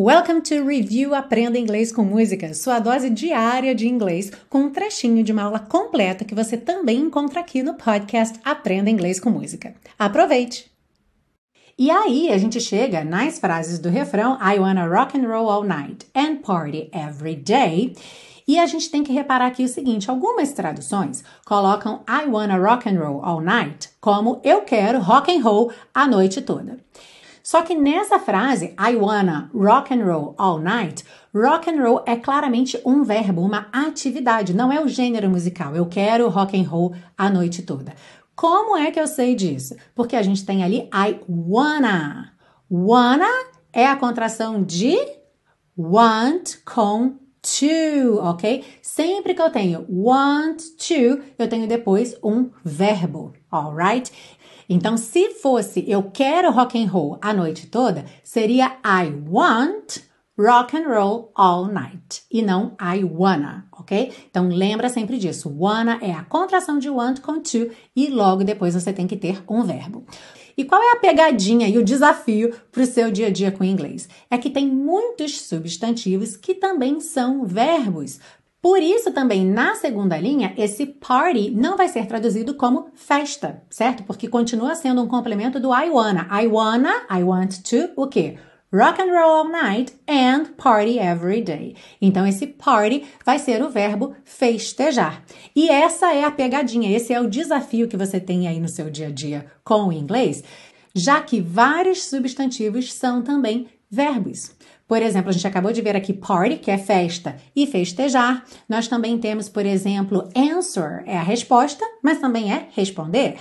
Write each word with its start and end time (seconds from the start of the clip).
Welcome 0.00 0.42
to 0.42 0.64
Review 0.64 1.12
Aprenda 1.12 1.58
Inglês 1.58 1.90
com 1.90 2.04
Música, 2.04 2.54
sua 2.54 2.78
dose 2.78 3.10
diária 3.10 3.74
de 3.74 3.88
inglês, 3.88 4.30
com 4.48 4.60
um 4.60 4.70
trechinho 4.70 5.24
de 5.24 5.32
uma 5.32 5.42
aula 5.42 5.58
completa 5.58 6.24
que 6.24 6.36
você 6.36 6.56
também 6.56 7.00
encontra 7.00 7.40
aqui 7.40 7.64
no 7.64 7.74
podcast 7.74 8.38
Aprenda 8.44 8.88
Inglês 8.88 9.18
com 9.18 9.28
Música. 9.28 9.74
Aproveite! 9.98 10.70
E 11.76 11.90
aí 11.90 12.30
a 12.30 12.38
gente 12.38 12.60
chega 12.60 13.02
nas 13.02 13.40
frases 13.40 13.80
do 13.80 13.88
refrão 13.88 14.38
I 14.40 14.60
wanna 14.60 14.86
rock 14.86 15.18
and 15.18 15.26
roll 15.26 15.50
all 15.50 15.64
night 15.64 16.06
and 16.14 16.42
party 16.42 16.88
every 16.92 17.34
day. 17.34 17.96
E 18.46 18.56
a 18.56 18.66
gente 18.66 18.92
tem 18.92 19.02
que 19.02 19.12
reparar 19.12 19.48
aqui 19.48 19.64
o 19.64 19.68
seguinte: 19.68 20.08
algumas 20.08 20.52
traduções 20.52 21.24
colocam 21.44 22.04
I 22.08 22.24
wanna 22.28 22.56
rock 22.56 22.88
and 22.88 23.00
roll 23.00 23.20
all 23.24 23.40
night 23.40 23.90
como 24.00 24.40
eu 24.44 24.60
quero 24.60 25.00
rock 25.00 25.28
and 25.36 25.42
roll 25.42 25.72
a 25.92 26.06
noite 26.06 26.40
toda. 26.40 26.78
Só 27.48 27.62
que 27.62 27.74
nessa 27.74 28.18
frase, 28.18 28.74
I 28.78 28.94
wanna 28.94 29.50
rock 29.54 29.94
and 29.94 30.04
roll 30.04 30.34
all 30.36 30.58
night, 30.58 31.02
rock 31.34 31.70
and 31.70 31.82
roll 31.82 32.02
é 32.04 32.14
claramente 32.14 32.78
um 32.84 33.02
verbo, 33.02 33.40
uma 33.40 33.68
atividade, 33.72 34.52
não 34.52 34.70
é 34.70 34.84
o 34.84 34.86
gênero 34.86 35.30
musical. 35.30 35.74
Eu 35.74 35.86
quero 35.86 36.28
rock 36.28 36.60
and 36.60 36.68
roll 36.68 36.94
a 37.16 37.30
noite 37.30 37.62
toda. 37.62 37.94
Como 38.36 38.76
é 38.76 38.90
que 38.90 39.00
eu 39.00 39.06
sei 39.06 39.34
disso? 39.34 39.74
Porque 39.94 40.14
a 40.14 40.20
gente 40.20 40.44
tem 40.44 40.62
ali 40.62 40.90
I 40.92 41.20
wanna. 41.26 42.34
Wanna 42.70 43.32
é 43.72 43.86
a 43.86 43.96
contração 43.96 44.62
de 44.62 44.94
want 45.74 46.56
com 46.66 47.16
to, 47.58 48.18
ok? 48.20 48.64
Sempre 48.82 49.34
que 49.34 49.42
eu 49.42 49.50
tenho 49.50 49.86
want 49.88 50.60
to, 50.76 51.22
eu 51.38 51.48
tenho 51.48 51.66
depois 51.66 52.16
um 52.22 52.50
verbo, 52.64 53.32
alright? 53.50 54.10
Então, 54.68 54.96
se 54.96 55.30
fosse 55.30 55.84
eu 55.88 56.10
quero 56.10 56.50
rock 56.50 56.78
and 56.78 56.88
roll 56.88 57.18
a 57.22 57.32
noite 57.32 57.66
toda, 57.68 58.04
seria 58.22 58.76
I 58.84 59.10
want 59.28 60.07
rock 60.38 60.76
and 60.76 60.86
roll 60.88 61.32
all 61.34 61.66
night 61.66 62.22
e 62.30 62.40
não 62.40 62.76
I 62.80 63.02
wanna, 63.02 63.66
ok? 63.72 64.12
Então 64.30 64.48
lembra 64.48 64.88
sempre 64.88 65.18
disso. 65.18 65.52
Wanna 65.58 65.98
é 66.00 66.12
a 66.12 66.24
contração 66.24 66.78
de 66.78 66.88
want 66.88 67.20
com 67.20 67.40
to 67.40 67.70
e 67.96 68.08
logo 68.08 68.44
depois 68.44 68.74
você 68.74 68.92
tem 68.92 69.06
que 69.06 69.16
ter 69.16 69.42
um 69.48 69.62
verbo. 69.64 70.06
E 70.56 70.64
qual 70.64 70.82
é 70.82 70.92
a 70.92 71.00
pegadinha 71.00 71.68
e 71.68 71.78
o 71.78 71.84
desafio 71.84 72.52
para 72.72 72.82
o 72.82 72.86
seu 72.86 73.10
dia 73.10 73.28
a 73.28 73.30
dia 73.30 73.52
com 73.52 73.62
o 73.62 73.66
inglês? 73.66 74.08
É 74.30 74.36
que 74.36 74.50
tem 74.50 74.66
muitos 74.66 75.40
substantivos 75.42 76.36
que 76.36 76.54
também 76.54 77.00
são 77.00 77.44
verbos. 77.44 78.18
Por 78.60 78.82
isso, 78.82 79.12
também 79.12 79.44
na 79.44 79.76
segunda 79.76 80.18
linha, 80.18 80.52
esse 80.56 80.84
party 80.84 81.50
não 81.52 81.76
vai 81.76 81.88
ser 81.88 82.06
traduzido 82.06 82.54
como 82.54 82.88
festa, 82.94 83.62
certo? 83.70 84.02
Porque 84.02 84.26
continua 84.26 84.74
sendo 84.74 85.00
um 85.00 85.06
complemento 85.06 85.60
do 85.60 85.72
I 85.72 85.88
wanna. 85.90 86.28
I 86.30 86.48
wanna, 86.48 87.06
I 87.08 87.22
want 87.22 87.62
to, 87.62 87.90
o 87.94 88.08
quê? 88.08 88.36
Rock 88.70 89.00
and 89.00 89.10
roll 89.10 89.30
all 89.30 89.48
night 89.48 89.94
and 90.06 90.54
party 90.58 90.98
every 90.98 91.40
day. 91.40 91.74
Então, 92.02 92.26
esse 92.26 92.46
party 92.46 93.02
vai 93.24 93.38
ser 93.38 93.62
o 93.62 93.70
verbo 93.70 94.14
festejar. 94.26 95.24
E 95.56 95.70
essa 95.70 96.12
é 96.12 96.22
a 96.24 96.30
pegadinha, 96.30 96.94
esse 96.94 97.14
é 97.14 97.18
o 97.18 97.30
desafio 97.30 97.88
que 97.88 97.96
você 97.96 98.20
tem 98.20 98.46
aí 98.46 98.60
no 98.60 98.68
seu 98.68 98.90
dia 98.90 99.06
a 99.06 99.10
dia 99.10 99.46
com 99.64 99.88
o 99.88 99.92
inglês, 99.92 100.44
já 100.94 101.18
que 101.22 101.40
vários 101.40 102.04
substantivos 102.04 102.92
são 102.92 103.22
também 103.22 103.68
verbos. 103.90 104.54
Por 104.86 105.00
exemplo, 105.00 105.30
a 105.30 105.32
gente 105.32 105.46
acabou 105.46 105.72
de 105.72 105.80
ver 105.80 105.96
aqui 105.96 106.12
party, 106.12 106.56
que 106.58 106.70
é 106.70 106.76
festa, 106.76 107.36
e 107.56 107.66
festejar. 107.66 108.44
Nós 108.68 108.86
também 108.86 109.16
temos, 109.16 109.48
por 109.48 109.64
exemplo, 109.64 110.28
answer, 110.36 111.04
é 111.06 111.16
a 111.16 111.22
resposta, 111.22 111.86
mas 112.02 112.20
também 112.20 112.52
é 112.52 112.68
responder. 112.72 113.38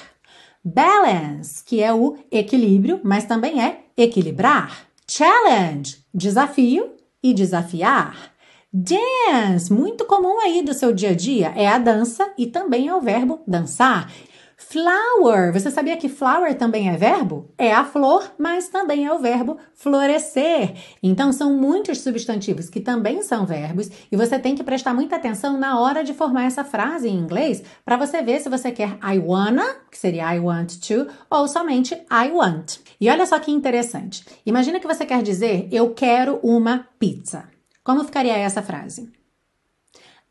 Balance, 0.63 1.65
que 1.65 1.83
é 1.83 1.93
o 1.93 2.17
equilíbrio, 2.31 3.01
mas 3.03 3.25
também 3.25 3.61
é 3.61 3.81
equilibrar. 3.97 4.87
Challenge, 5.09 6.03
desafio 6.13 6.95
e 7.23 7.33
desafiar. 7.33 8.33
Dance, 8.73 9.71
muito 9.71 10.05
comum 10.05 10.39
aí 10.41 10.61
do 10.61 10.73
seu 10.73 10.91
dia 10.91 11.11
a 11.11 11.15
dia, 11.15 11.53
é 11.55 11.65
a 11.65 11.77
dança 11.77 12.29
e 12.37 12.45
também 12.45 12.89
é 12.89 12.93
o 12.93 12.99
verbo 12.99 13.41
dançar. 13.47 14.11
Flower, 14.59 15.53
você 15.53 15.69
sabia 15.69 15.95
que 15.97 16.09
flower 16.09 16.57
também 16.57 16.89
é 16.89 16.97
verbo? 16.97 17.53
É 17.59 17.71
a 17.71 17.85
flor, 17.85 18.33
mas 18.39 18.67
também 18.67 19.05
é 19.05 19.13
o 19.13 19.19
verbo 19.19 19.59
florescer. 19.75 20.73
Então 21.01 21.31
são 21.31 21.53
muitos 21.55 22.01
substantivos 22.01 22.67
que 22.67 22.79
também 22.79 23.21
são 23.21 23.45
verbos 23.45 23.87
e 24.11 24.17
você 24.17 24.39
tem 24.39 24.55
que 24.55 24.63
prestar 24.63 24.95
muita 24.95 25.15
atenção 25.15 25.59
na 25.59 25.79
hora 25.79 26.03
de 26.03 26.11
formar 26.11 26.45
essa 26.45 26.63
frase 26.63 27.07
em 27.07 27.15
inglês 27.15 27.61
para 27.85 27.97
você 27.97 28.23
ver 28.23 28.39
se 28.39 28.49
você 28.49 28.71
quer 28.71 28.97
I 29.03 29.19
wanna, 29.19 29.75
que 29.91 29.97
seria 29.97 30.35
I 30.35 30.39
want 30.39 30.79
to, 30.87 31.05
ou 31.29 31.47
somente 31.47 31.93
I 31.93 32.31
want. 32.31 32.79
E 32.99 33.11
olha 33.11 33.27
só 33.27 33.37
que 33.37 33.51
interessante. 33.51 34.25
Imagina 34.43 34.79
que 34.79 34.87
você 34.87 35.05
quer 35.05 35.21
dizer 35.21 35.67
eu 35.71 35.93
quero 35.93 36.39
uma 36.41 36.87
pizza. 36.97 37.47
Como 37.83 38.03
ficaria 38.03 38.35
essa 38.35 38.63
frase? 38.63 39.07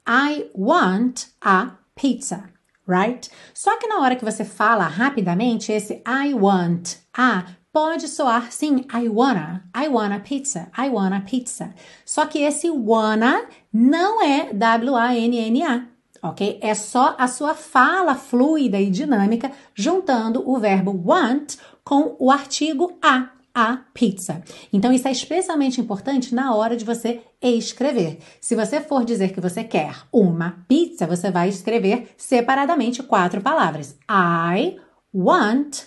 I 0.04 0.50
want 0.52 1.26
a 1.40 1.76
pizza 1.94 2.55
right? 2.86 3.28
Só 3.52 3.76
que 3.78 3.86
na 3.86 4.00
hora 4.00 4.16
que 4.16 4.24
você 4.24 4.44
fala 4.44 4.84
rapidamente, 4.84 5.72
esse 5.72 6.02
I 6.06 6.34
want 6.34 6.96
a 7.16 7.44
pode 7.72 8.08
soar 8.08 8.50
sim, 8.50 8.86
I 8.92 9.08
wanna, 9.08 9.64
I 9.74 9.88
wanna 9.88 10.20
pizza, 10.20 10.68
I 10.78 10.88
wanna 10.88 11.20
pizza. 11.20 11.74
Só 12.04 12.24
que 12.24 12.38
esse 12.38 12.70
wanna 12.70 13.46
não 13.70 14.22
é 14.22 14.52
W-A-N-N-A, 14.52 15.86
ok? 16.22 16.58
É 16.62 16.74
só 16.74 17.14
a 17.18 17.28
sua 17.28 17.54
fala 17.54 18.14
fluida 18.14 18.80
e 18.80 18.90
dinâmica 18.90 19.52
juntando 19.74 20.42
o 20.48 20.58
verbo 20.58 20.98
want 21.04 21.56
com 21.84 22.16
o 22.18 22.30
artigo 22.30 22.98
a 23.02 23.35
a 23.56 23.78
pizza. 23.94 24.42
Então, 24.70 24.92
isso 24.92 25.08
é 25.08 25.10
especialmente 25.10 25.80
importante 25.80 26.34
na 26.34 26.54
hora 26.54 26.76
de 26.76 26.84
você 26.84 27.22
escrever. 27.40 28.18
Se 28.38 28.54
você 28.54 28.82
for 28.82 29.02
dizer 29.02 29.32
que 29.32 29.40
você 29.40 29.64
quer 29.64 29.96
uma 30.12 30.62
pizza, 30.68 31.06
você 31.06 31.30
vai 31.30 31.48
escrever 31.48 32.10
separadamente 32.18 33.02
quatro 33.02 33.40
palavras. 33.40 33.96
I 34.10 34.76
want 35.14 35.84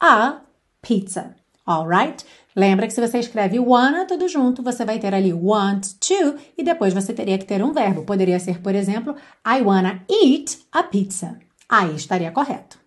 a 0.00 0.40
pizza. 0.82 1.36
Alright? 1.64 2.26
Lembra 2.56 2.88
que 2.88 2.92
se 2.92 3.00
você 3.00 3.20
escreve 3.20 3.60
wanna 3.60 4.04
tudo 4.04 4.28
junto, 4.28 4.60
você 4.60 4.84
vai 4.84 4.98
ter 4.98 5.14
ali 5.14 5.32
want 5.32 5.92
to 6.00 6.34
e 6.58 6.64
depois 6.64 6.92
você 6.92 7.12
teria 7.12 7.38
que 7.38 7.44
ter 7.44 7.62
um 7.62 7.72
verbo. 7.72 8.02
Poderia 8.02 8.40
ser, 8.40 8.60
por 8.60 8.74
exemplo, 8.74 9.14
I 9.46 9.62
wanna 9.62 10.04
eat 10.10 10.58
a 10.72 10.82
pizza. 10.82 11.38
Aí 11.68 11.94
estaria 11.94 12.32
correto. 12.32 12.81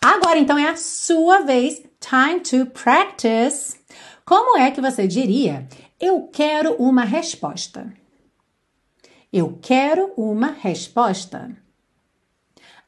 Agora 0.00 0.38
então 0.38 0.58
é 0.58 0.68
a 0.68 0.76
sua 0.76 1.40
vez 1.40 1.82
Time 2.00 2.40
to 2.40 2.66
practice. 2.66 3.76
Como 4.24 4.58
é 4.58 4.72
que 4.72 4.80
você 4.80 5.06
diria? 5.06 5.68
Eu 6.00 6.28
quero 6.32 6.74
uma 6.74 7.04
resposta. 7.04 7.92
Eu 9.32 9.58
quero 9.62 10.12
uma 10.16 10.48
resposta. 10.48 11.56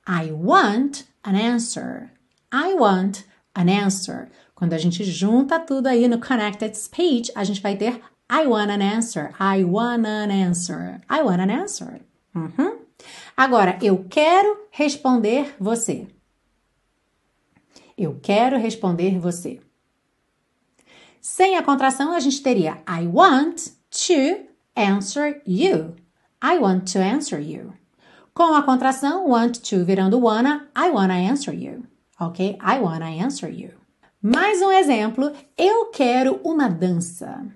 I 0.07 0.33
want 0.33 1.05
an 1.23 1.37
answer. 1.37 2.11
I 2.53 2.75
want 2.75 3.21
an 3.55 3.69
answer. 3.69 4.29
Quando 4.55 4.73
a 4.73 4.79
gente 4.79 5.05
junta 5.05 5.61
tudo 5.61 5.87
aí 5.87 6.09
no 6.09 6.21
connected 6.21 6.77
speech, 6.77 7.31
a 7.37 7.45
gente 7.45 7.63
vai 7.63 7.77
ter 7.77 8.01
I 8.31 8.47
want 8.47 8.71
an 8.71 8.83
answer. 8.83 9.31
I 9.41 9.65
want 9.65 10.07
an 10.07 10.31
answer. 10.31 11.01
I 11.09 11.23
want 11.23 11.41
an 11.41 11.51
answer. 11.51 12.01
Uhum. 12.35 12.79
Agora, 13.37 13.79
eu 13.81 14.05
quero 14.09 14.67
responder 14.71 15.55
você. 15.59 16.09
Eu 17.97 18.19
quero 18.21 18.59
responder 18.59 19.19
você. 19.19 19.61
Sem 21.21 21.57
a 21.57 21.63
contração, 21.63 22.13
a 22.13 22.21
gente 22.21 22.43
teria 22.43 22.83
I 22.89 23.07
want 23.07 23.69
to 23.91 24.47
answer 24.77 25.41
you. 25.47 25.95
I 26.43 26.59
want 26.59 26.93
to 26.93 26.99
answer 26.99 27.41
you. 27.41 27.73
Com 28.35 28.55
a 28.55 28.63
contração, 28.63 29.29
want 29.29 29.61
to 29.71 29.85
virando 29.85 30.19
wanna, 30.19 30.69
I 30.77 30.91
wanna 30.91 31.15
answer 31.15 31.55
you. 31.55 31.87
Ok? 32.21 32.59
I 32.61 32.79
wanna 32.81 33.25
answer 33.25 33.49
you. 33.49 33.71
Mais 34.21 34.61
um 34.61 34.73
exemplo. 34.73 35.33
Eu 35.57 35.87
quero 35.91 36.41
uma 36.43 36.69
dança. 36.69 37.47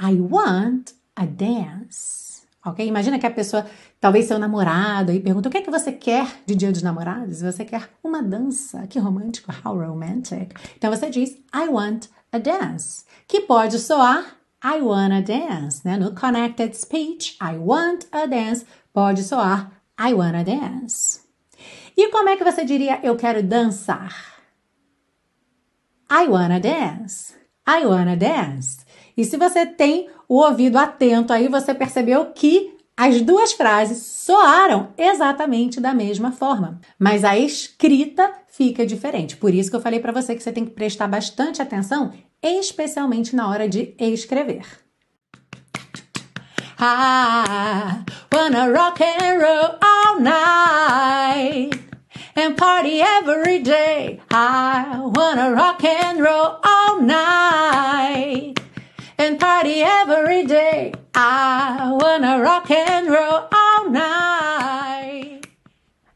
I 0.00 0.20
want 0.20 0.92
a 1.14 1.26
dance. 1.26 2.31
Ok? 2.64 2.86
Imagina 2.86 3.18
que 3.18 3.26
a 3.26 3.30
pessoa, 3.30 3.66
talvez 4.00 4.26
seu 4.26 4.38
namorado, 4.38 5.10
aí 5.10 5.20
pergunta: 5.20 5.48
o 5.48 5.52
que 5.52 5.58
é 5.58 5.62
que 5.62 5.70
você 5.70 5.92
quer 5.92 6.26
de 6.46 6.54
dia 6.54 6.70
dos 6.70 6.82
namorados? 6.82 7.42
Você 7.42 7.64
quer 7.64 7.90
uma 8.02 8.22
dança. 8.22 8.86
Que 8.86 8.98
romântico, 8.98 9.52
how 9.64 9.76
romantic. 9.76 10.54
Então 10.76 10.90
você 10.90 11.10
diz: 11.10 11.30
I 11.54 11.68
want 11.68 12.06
a 12.30 12.38
dance. 12.38 13.04
Que 13.26 13.40
pode 13.40 13.78
soar 13.78 14.42
I 14.64 14.80
wanna 14.80 15.20
dance, 15.20 15.82
né? 15.84 15.96
No 15.96 16.14
connected 16.14 16.76
speech, 16.76 17.36
I 17.40 17.56
want 17.58 18.06
a 18.12 18.26
dance 18.26 18.64
pode 18.92 19.24
soar 19.24 19.72
I 19.98 20.14
wanna 20.14 20.44
dance. 20.44 21.20
E 21.96 22.08
como 22.10 22.28
é 22.28 22.36
que 22.36 22.44
você 22.44 22.64
diria 22.64 23.00
eu 23.02 23.16
quero 23.16 23.42
dançar? 23.42 24.14
I 26.08 26.28
wanna 26.28 26.60
dance. 26.60 27.34
I 27.66 27.84
wanna 27.84 28.16
dance. 28.16 28.84
E 29.16 29.24
se 29.24 29.36
você 29.36 29.66
tem 29.66 30.08
o 30.28 30.36
ouvido 30.40 30.78
atento 30.78 31.32
aí, 31.32 31.48
você 31.48 31.74
percebeu 31.74 32.26
que 32.26 32.72
as 32.96 33.20
duas 33.20 33.52
frases 33.52 33.98
soaram 33.98 34.88
exatamente 34.96 35.80
da 35.80 35.94
mesma 35.94 36.30
forma, 36.30 36.80
mas 36.98 37.24
a 37.24 37.38
escrita 37.38 38.30
fica 38.48 38.86
diferente. 38.86 39.36
Por 39.36 39.52
isso 39.54 39.70
que 39.70 39.76
eu 39.76 39.80
falei 39.80 39.98
para 39.98 40.12
você 40.12 40.34
que 40.34 40.42
você 40.42 40.52
tem 40.52 40.64
que 40.64 40.72
prestar 40.72 41.08
bastante 41.08 41.60
atenção 41.60 42.12
especialmente 42.42 43.36
na 43.36 43.48
hora 43.48 43.68
de 43.68 43.94
escrever. 43.98 44.62
I 46.78 48.04
wanna 48.34 48.72
rock 48.72 49.02
and 49.02 49.38
roll 49.38 49.78
all 49.80 50.20
night 50.20 51.70
and 52.34 52.56
party 52.56 53.00
every 53.00 53.60
day. 53.60 54.20
I 54.30 54.98
wanna 55.16 55.52
rock 55.54 55.84
and 55.86 56.20
roll 56.20 56.58
all 56.64 57.00
night 57.00 58.61
and 59.22 59.38
party 59.38 59.82
every 59.82 60.44
day. 60.44 60.92
I 61.14 61.96
wanna 62.00 62.42
rock 62.42 62.72
and 62.72 63.08
roll 63.08 63.46
all 63.52 63.90
night. 63.90 65.42